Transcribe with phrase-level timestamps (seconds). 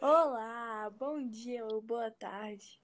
[0.00, 2.78] Olá, bom dia ou boa tarde.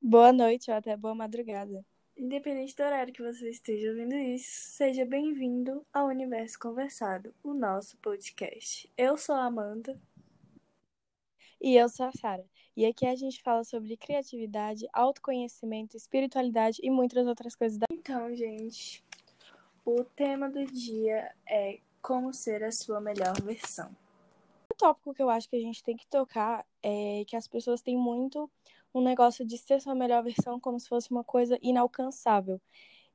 [0.00, 1.84] Boa noite ou até boa madrugada.
[2.16, 7.96] Independente do horário que você esteja ouvindo isso, seja bem-vindo ao Universo Conversado, o nosso
[7.98, 8.88] podcast.
[8.96, 10.00] Eu sou a Amanda.
[11.60, 12.46] E eu sou a Sara.
[12.76, 17.76] E aqui a gente fala sobre criatividade, autoconhecimento, espiritualidade e muitas outras coisas.
[17.76, 17.86] Da...
[17.90, 19.04] Então, gente,
[19.84, 23.90] o tema do dia é como ser a sua melhor versão.
[24.78, 27.82] O tópico que eu acho que a gente tem que tocar é que as pessoas
[27.82, 28.48] têm muito
[28.94, 32.60] um negócio de ser sua melhor versão como se fosse uma coisa inalcançável.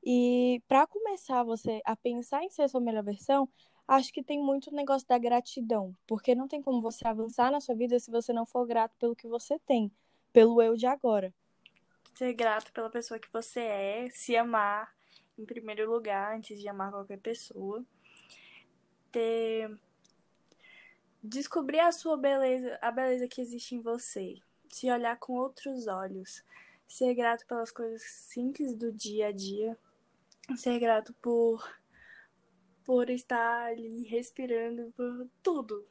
[0.04, 3.48] E para começar você a pensar em ser sua melhor versão,
[3.88, 7.74] acho que tem muito negócio da gratidão, porque não tem como você avançar na sua
[7.74, 9.90] vida se você não for grato pelo que você tem,
[10.34, 11.32] pelo eu de agora.
[12.14, 14.94] Ser grato pela pessoa que você é, se amar
[15.38, 17.82] em primeiro lugar antes de amar qualquer pessoa.
[19.10, 19.74] Ter
[21.24, 24.36] descobrir a sua beleza, a beleza que existe em você,
[24.68, 26.44] se olhar com outros olhos,
[26.86, 29.78] ser grato pelas coisas simples do dia a dia,
[30.56, 31.64] ser grato por
[32.84, 35.88] por estar ali respirando por tudo.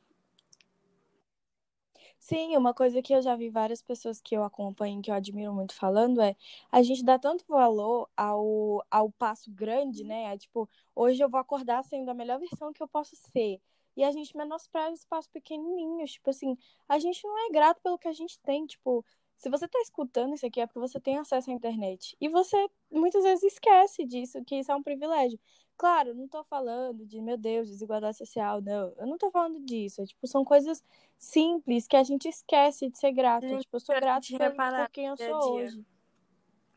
[2.25, 5.53] Sim, uma coisa que eu já vi várias pessoas que eu acompanho, que eu admiro
[5.53, 6.35] muito falando, é
[6.71, 10.33] a gente dá tanto valor ao, ao passo grande, né?
[10.33, 13.59] É, tipo, hoje eu vou acordar sendo a melhor versão que eu posso ser.
[13.97, 16.13] E a gente menospreza espaços pequenininhos.
[16.13, 16.57] Tipo assim,
[16.87, 18.65] a gente não é grato pelo que a gente tem.
[18.65, 19.05] Tipo,
[19.37, 22.15] se você tá escutando isso aqui é porque você tem acesso à internet.
[22.21, 22.55] E você
[22.89, 25.37] muitas vezes esquece disso, que isso é um privilégio.
[25.77, 28.93] Claro, não tô falando de, meu Deus, desigualdade social, não.
[28.97, 30.01] Eu não tô falando disso.
[30.01, 30.83] É, tipo, são coisas
[31.17, 33.47] simples que a gente esquece de ser grato.
[33.59, 35.85] Tipo, eu sou grato por, quem eu sou hoje.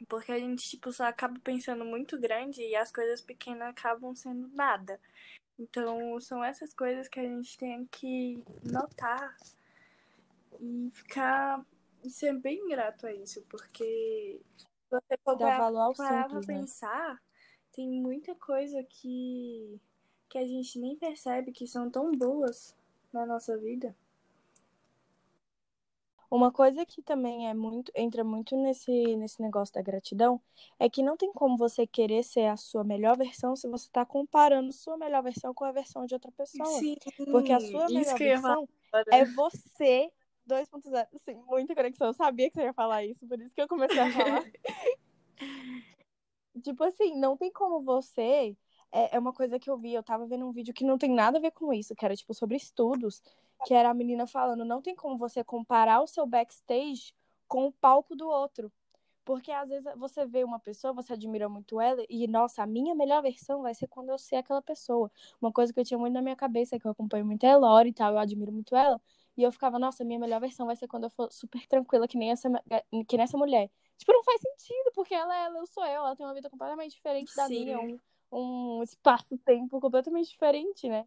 [0.08, 4.48] Porque a gente, tipo, só acaba pensando muito grande e as coisas pequenas acabam sendo
[4.48, 5.00] nada.
[5.58, 9.36] Então, são essas coisas que a gente tem que notar
[10.60, 11.64] e ficar
[12.04, 14.40] e ser bem grato a isso, porque
[14.90, 16.66] você for Dá valor ao parar simples, pra né?
[17.76, 19.78] Tem muita coisa que,
[20.30, 22.74] que a gente nem percebe que são tão boas
[23.12, 23.94] na nossa vida.
[26.28, 30.40] Uma coisa que também é muito, entra muito nesse, nesse negócio da gratidão
[30.78, 34.04] é que não tem como você querer ser a sua melhor versão se você está
[34.04, 36.80] comparando sua melhor versão com a versão de outra pessoa.
[36.80, 36.96] Sim,
[37.30, 38.68] Porque a sua melhor versão
[39.12, 40.10] é você
[40.48, 41.06] 2.0.
[41.24, 42.08] Sim, muita conexão.
[42.08, 44.44] Eu sabia que você ia falar isso, por isso que eu comecei a falar.
[46.62, 48.56] tipo assim, não tem como você.
[48.92, 51.10] É, é uma coisa que eu vi, eu tava vendo um vídeo que não tem
[51.10, 53.22] nada a ver com isso, que era tipo sobre estudos
[53.64, 57.14] que era a menina falando, não tem como você comparar o seu backstage
[57.48, 58.70] com o palco do outro.
[59.24, 62.94] Porque às vezes você vê uma pessoa, você admira muito ela, e nossa, a minha
[62.94, 65.10] melhor versão vai ser quando eu ser aquela pessoa.
[65.40, 67.56] Uma coisa que eu tinha muito na minha cabeça, que eu acompanho muito é a
[67.56, 69.00] Lori e tal, eu admiro muito ela.
[69.36, 72.16] E eu ficava, nossa, minha melhor versão vai ser quando eu for super tranquila, que
[72.16, 72.48] nem essa,
[73.08, 73.68] que nem essa mulher.
[73.98, 76.50] Tipo, não faz sentido, porque ela é ela, eu sou eu, ela tem uma vida
[76.50, 77.64] completamente diferente da Sim.
[77.64, 77.98] minha, um,
[78.30, 81.06] um espaço-tempo completamente diferente, né?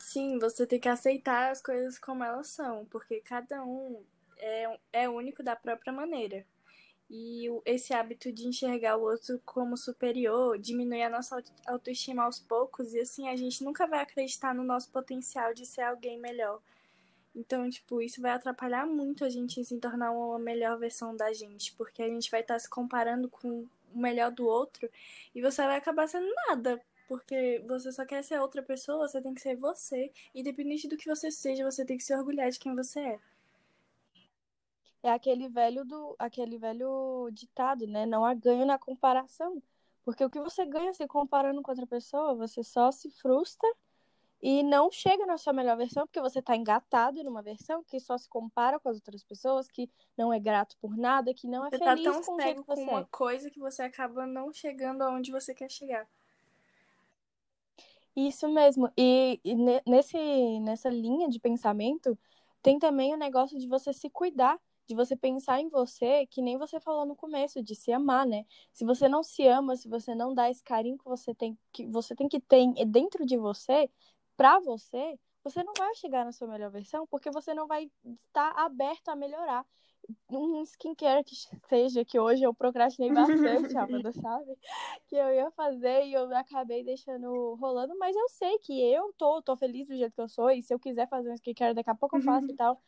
[0.00, 4.04] Sim, você tem que aceitar as coisas como elas são, porque cada um
[4.36, 6.44] é, é único da própria maneira.
[7.10, 12.92] E esse hábito de enxergar o outro como superior diminui a nossa autoestima aos poucos,
[12.92, 16.60] e assim a gente nunca vai acreditar no nosso potencial de ser alguém melhor.
[17.34, 21.32] Então, tipo, isso vai atrapalhar muito a gente em se tornar uma melhor versão da
[21.32, 24.90] gente, porque a gente vai estar se comparando com o melhor do outro
[25.34, 29.34] e você vai acabar sendo nada, porque você só quer ser outra pessoa, você tem
[29.34, 30.12] que ser você.
[30.34, 33.20] Independente do que você seja, você tem que se orgulhar de quem você é.
[35.02, 38.04] É aquele velho do aquele velho ditado, né?
[38.04, 39.62] Não há ganho na comparação.
[40.04, 43.68] Porque o que você ganha se comparando com outra pessoa, você só se frustra
[44.40, 48.16] e não chega na sua melhor versão, porque você está engatado numa versão que só
[48.16, 51.70] se compara com as outras pessoas, que não é grato por nada, que não é
[51.70, 53.06] você feliz tá tão com o jeito que com você uma é.
[53.10, 56.08] coisa que você acaba não chegando aonde você quer chegar.
[58.14, 58.90] Isso mesmo.
[58.96, 59.54] E, e
[59.86, 62.18] nesse, nessa linha de pensamento,
[62.62, 64.58] tem também o negócio de você se cuidar,
[64.88, 68.44] de você pensar em você, que nem você falou no começo, de se amar, né?
[68.72, 71.86] Se você não se ama, se você não dá esse carinho que você tem que,
[71.86, 73.88] você tem, que ter dentro de você,
[74.38, 78.52] pra você, você não vai chegar na sua melhor versão, porque você não vai estar
[78.56, 79.66] aberto a melhorar
[80.30, 81.34] um skincare que
[81.68, 84.56] seja, que hoje eu procrastinei bastante, Amanda, sabe?
[85.08, 89.42] Que eu ia fazer e eu acabei deixando rolando, mas eu sei que eu tô,
[89.42, 91.90] tô feliz do jeito que eu sou, e se eu quiser fazer um skincare, daqui
[91.90, 92.80] a pouco eu faço e tal.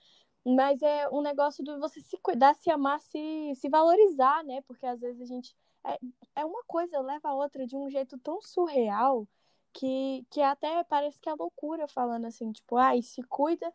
[0.47, 4.63] Mas é um negócio de você se cuidar, se amar, se, se valorizar, né?
[4.63, 5.55] Porque às vezes a gente.
[5.85, 5.99] É,
[6.37, 9.27] é uma coisa leva a outra de um jeito tão surreal
[9.73, 13.73] que, que até parece que é loucura falando assim, tipo, ai, se cuida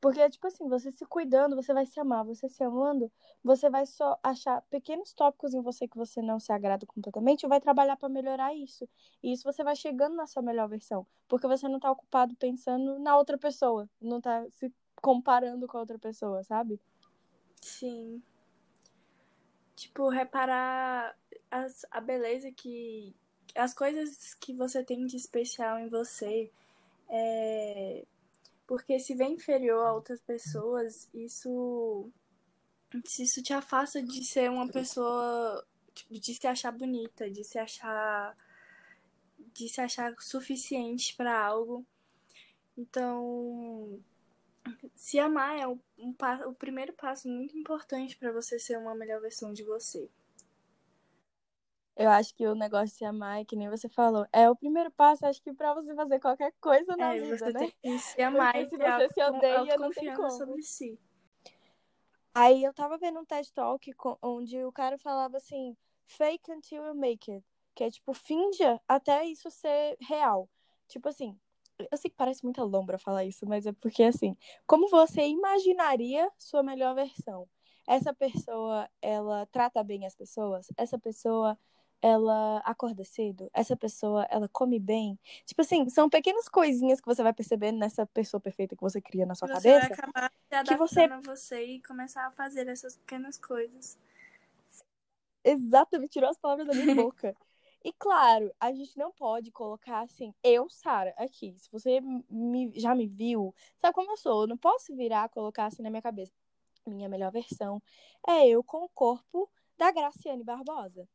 [0.00, 2.24] Porque, tipo assim, você se cuidando, você vai se amar.
[2.24, 3.10] Você se amando,
[3.42, 7.48] você vai só achar pequenos tópicos em você que você não se agrada completamente e
[7.48, 8.88] vai trabalhar para melhorar isso.
[9.22, 11.06] E isso você vai chegando na sua melhor versão.
[11.26, 13.88] Porque você não tá ocupado pensando na outra pessoa.
[14.00, 14.72] Não tá se
[15.02, 16.80] comparando com a outra pessoa, sabe?
[17.60, 18.22] Sim.
[19.74, 21.16] Tipo, reparar
[21.50, 23.16] as, a beleza que.
[23.58, 26.50] As coisas que você tem de especial em você.
[27.10, 28.04] É,
[28.66, 32.10] porque se vê inferior a outras pessoas, isso.
[33.04, 35.66] Isso te afasta de ser uma pessoa.
[35.94, 38.36] Tipo, de se achar bonita, de se achar.
[39.54, 41.84] De se achar suficiente para algo.
[42.76, 44.00] Então,
[44.94, 46.14] se amar é um, um,
[46.46, 50.08] o primeiro passo muito importante para você ser uma melhor versão de você.
[51.98, 54.54] Eu acho que o negócio de se amar, é que nem você falou, é o
[54.54, 57.58] primeiro passo, acho que pra você fazer qualquer coisa na é, vida, você né?
[57.58, 60.30] Tem que se amar Porque e se você se odeia, não tem como.
[60.30, 60.98] sobre si.
[62.32, 63.92] Aí eu tava vendo um TED Talk
[64.22, 67.44] onde o cara falava assim, fake until you make it.
[67.74, 70.48] Que é tipo, finja até isso ser real.
[70.86, 71.36] Tipo assim,
[71.90, 74.36] eu sei que parece muita lombra falar isso, mas é porque assim,
[74.68, 77.48] como você imaginaria sua melhor versão?
[77.88, 80.68] Essa pessoa, ela trata bem as pessoas?
[80.76, 81.58] Essa pessoa,
[82.00, 83.50] ela acorda cedo?
[83.52, 85.18] Essa pessoa, ela come bem?
[85.44, 89.26] Tipo assim, são pequenas coisinhas que você vai percebendo nessa pessoa perfeita que você cria
[89.26, 89.88] na sua você cabeça.
[89.88, 91.00] Vai acabar se adaptando que você...
[91.04, 93.98] a você e começar a fazer essas pequenas coisas.
[95.44, 97.34] Exatamente, tirou as palavras da minha boca.
[97.84, 101.54] E claro, a gente não pode colocar assim, eu, Sara, aqui.
[101.58, 104.42] Se você me, já me viu, sabe como eu sou?
[104.42, 106.32] Eu não posso virar, colocar assim na minha cabeça.
[106.86, 107.82] Minha melhor versão
[108.26, 111.08] é eu com o corpo da Graciane Barbosa.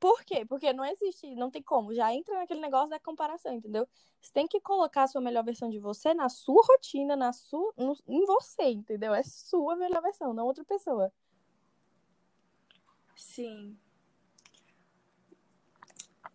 [0.00, 0.44] Por quê?
[0.46, 1.94] Porque não existe, não tem como.
[1.94, 3.86] Já entra naquele negócio da comparação, entendeu?
[4.20, 7.72] Você tem que colocar a sua melhor versão de você na sua rotina, na sua,
[7.76, 9.14] no, em você, entendeu?
[9.14, 11.12] É sua melhor versão, não outra pessoa.
[13.14, 13.76] Sim,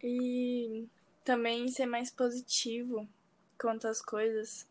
[0.08, 0.88] e
[1.24, 3.08] também ser mais positivo
[3.60, 4.68] quanto às coisas.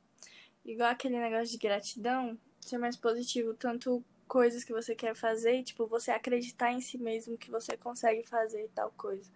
[0.64, 5.86] Igual aquele negócio de gratidão, ser mais positivo, tanto coisas que você quer fazer, tipo,
[5.86, 9.30] você acreditar em si mesmo que você consegue fazer tal coisa.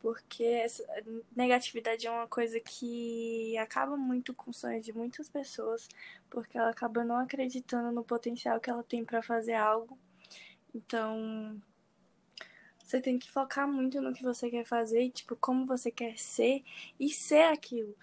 [0.00, 0.84] Porque essa
[1.34, 5.88] negatividade é uma coisa que acaba muito com o sonho de muitas pessoas,
[6.28, 9.96] porque ela acaba não acreditando no potencial que ela tem para fazer algo.
[10.74, 11.62] Então,
[12.82, 16.64] você tem que focar muito no que você quer fazer, tipo, como você quer ser
[16.98, 17.96] e ser aquilo.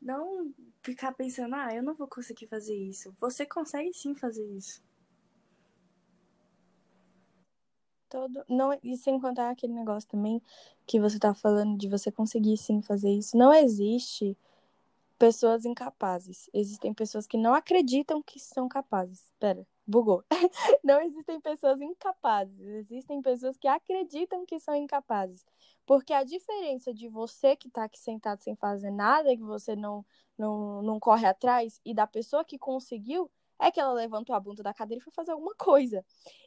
[0.00, 3.14] Não ficar pensando, ah, eu não vou conseguir fazer isso.
[3.18, 4.82] Você consegue sim fazer isso.
[8.08, 10.40] Todo, não, e sem contar aquele negócio também
[10.86, 13.36] que você tá falando de você conseguir sim fazer isso.
[13.36, 14.36] Não existe
[15.18, 16.48] pessoas incapazes.
[16.52, 19.32] Existem pessoas que não acreditam que são capazes.
[19.38, 20.24] Pera, bugou.
[20.84, 25.44] Não existem pessoas incapazes, existem pessoas que acreditam que são incapazes.
[25.86, 30.04] Porque a diferença de você que está aqui sentado sem fazer nada, que você não,
[30.36, 34.62] não, não corre atrás, e da pessoa que conseguiu, é que ela levantou a bunda
[34.62, 36.04] da cadeira e foi fazer alguma coisa.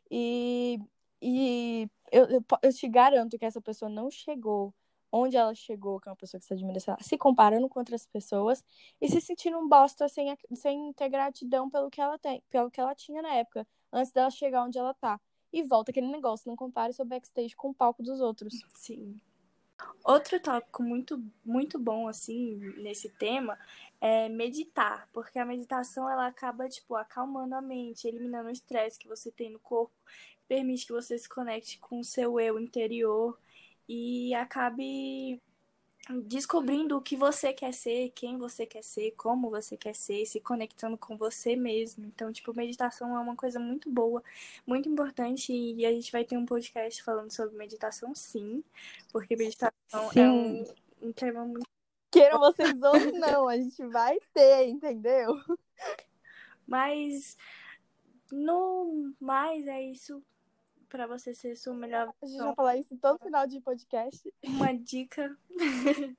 [0.10, 0.80] E,
[1.22, 4.74] e eu, eu, eu te garanto que essa pessoa não chegou
[5.12, 8.64] onde ela chegou, que é uma pessoa que se admira, se comparando com outras pessoas
[9.00, 12.80] e se sentindo um bosta sem, sem ter gratidão pelo que ela tem, pelo que
[12.80, 15.20] ela tinha na época, antes dela chegar onde ela tá.
[15.52, 18.54] E volta aquele negócio, não compare seu backstage com o palco dos outros.
[18.76, 19.20] Sim.
[20.04, 23.58] Outro tópico muito, muito bom, assim, nesse tema
[24.02, 29.08] é meditar, porque a meditação ela acaba, tipo, acalmando a mente, eliminando o estresse que
[29.08, 29.94] você tem no corpo,
[30.48, 33.38] permite que você se conecte com o seu eu interior
[33.88, 35.42] e acabe
[36.24, 40.40] descobrindo o que você quer ser, quem você quer ser, como você quer ser, se
[40.40, 42.06] conectando com você mesmo.
[42.06, 44.24] Então, tipo, meditação é uma coisa muito boa,
[44.66, 48.64] muito importante e a gente vai ter um podcast falando sobre meditação, sim,
[49.12, 50.20] porque meditação é sim.
[50.20, 50.66] é um,
[51.02, 51.68] um tema muito
[52.10, 55.36] Queiram vocês ou não, a gente vai ter, entendeu?
[56.66, 57.38] Mas
[58.32, 60.24] no mais é isso
[60.90, 64.34] para você ser sua melhor A gente vai falar isso todo final de podcast.
[64.44, 65.38] Uma dica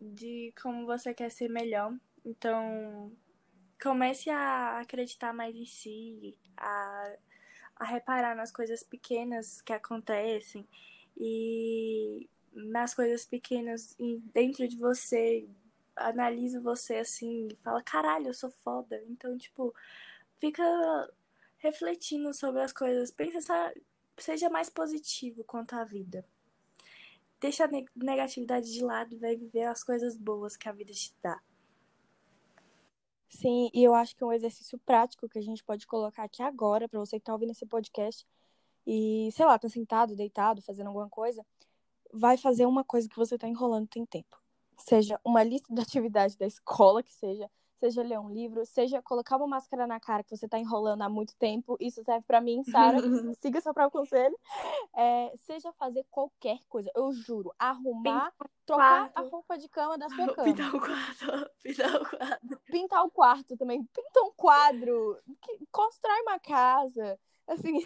[0.00, 1.94] de como você quer ser melhor.
[2.24, 3.12] Então,
[3.82, 7.16] comece a acreditar mais em si, a,
[7.76, 10.66] a reparar nas coisas pequenas que acontecem
[11.16, 13.96] e nas coisas pequenas
[14.32, 15.48] dentro de você.
[15.94, 19.02] Analisa você assim e fala: caralho, eu sou foda.
[19.08, 19.74] Então, tipo,
[20.38, 20.62] fica
[21.62, 23.10] refletindo sobre as coisas.
[23.10, 23.72] Pensa,
[24.18, 26.26] seja mais positivo quanto à vida.
[27.40, 31.14] Deixa a negatividade de lado e vai viver as coisas boas que a vida te
[31.22, 31.40] dá.
[33.28, 36.88] Sim, e eu acho que um exercício prático que a gente pode colocar aqui agora,
[36.88, 38.26] para você que tá ouvindo esse podcast
[38.86, 41.44] e, sei lá, tá sentado, deitado, fazendo alguma coisa,
[42.12, 44.40] vai fazer uma coisa que você tá enrolando tem tempo.
[44.76, 47.50] Seja uma lista de atividade da escola, que seja,
[47.82, 51.08] seja ler um livro, seja colocar uma máscara na cara que você tá enrolando há
[51.08, 51.76] muito tempo.
[51.80, 52.98] Isso serve para mim, Sara.
[53.40, 54.38] siga seu próprio conselho.
[54.94, 56.90] É, seja fazer qualquer coisa.
[56.94, 58.32] Eu juro, arrumar,
[58.64, 59.18] trocar quarto.
[59.18, 60.44] a roupa de cama da sua cama.
[60.54, 62.60] Pintar o quarto, pintar o quarto.
[62.70, 65.18] pintar o quarto também, pinta um quadro,
[65.72, 67.84] constrói uma casa, assim,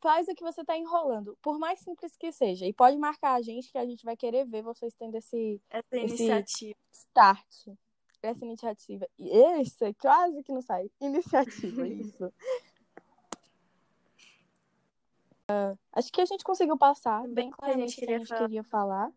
[0.00, 2.64] faz o que você tá enrolando, por mais simples que seja.
[2.66, 5.96] E pode marcar a gente que a gente vai querer ver vocês tendo esse Essa
[5.96, 6.78] Esse- iniciativa.
[6.92, 7.68] start,
[8.22, 9.06] essa iniciativa.
[9.18, 10.90] Isso, é quase que não sai.
[11.00, 12.32] Iniciativa, isso.
[15.48, 18.06] Ah, acho que a gente conseguiu passar bem que a claramente gente o que a
[18.06, 18.40] queria gente falar.
[18.46, 19.12] queria falar.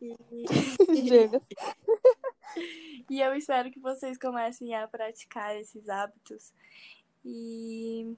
[0.00, 0.16] E...
[3.10, 6.52] E eu espero que vocês comecem a praticar esses hábitos.
[7.24, 8.16] E,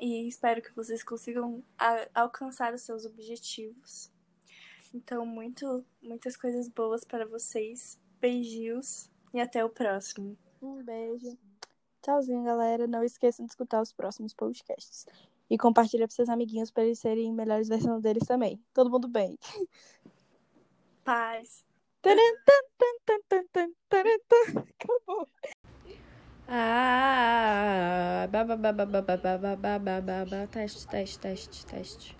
[0.00, 4.10] e espero que vocês consigam a- alcançar os seus objetivos.
[4.94, 7.99] Então, muito, muitas coisas boas para vocês.
[8.20, 10.36] Beijos e até o próximo.
[10.60, 11.38] Um beijo.
[12.02, 12.86] Tchauzinho, galera.
[12.86, 15.06] Não esqueçam de escutar os próximos podcasts.
[15.48, 18.62] E compartilha com seus amiguinhos para eles serem melhores versões deles também.
[18.72, 19.38] Todo mundo bem.
[21.02, 21.64] Paz.
[24.54, 25.28] Acabou.
[26.48, 28.28] Ah,
[30.50, 32.18] teste, teste, teste, teste.